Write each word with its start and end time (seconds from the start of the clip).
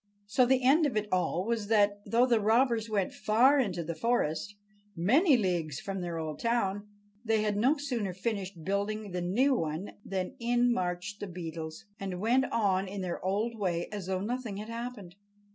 So 0.25 0.47
the 0.47 0.63
end 0.63 0.87
of 0.87 0.97
it 0.97 1.07
all 1.11 1.43
was 1.45 1.67
that, 1.67 1.99
though 2.07 2.25
the 2.25 2.39
robbers 2.39 2.89
went 2.89 3.13
far 3.13 3.59
into 3.59 3.83
the 3.83 3.93
forest, 3.93 4.55
many 4.95 5.37
leagues 5.37 5.79
from 5.79 6.01
their 6.01 6.17
old 6.17 6.39
town, 6.39 6.87
they 7.23 7.43
had 7.43 7.55
no 7.55 7.77
sooner 7.77 8.11
finished 8.11 8.63
building 8.65 9.11
the 9.11 9.21
new 9.21 9.53
one 9.53 9.93
than 10.03 10.33
in 10.39 10.73
marched 10.73 11.19
the 11.19 11.27
Beetles, 11.27 11.85
and 11.99 12.19
went 12.19 12.45
on 12.45 12.87
in 12.87 13.01
their 13.01 13.23
old 13.23 13.53
way 13.59 13.89
as 13.91 14.07
though 14.07 14.21
nothing 14.21 14.57
had 14.57 14.69
happened. 14.69 15.13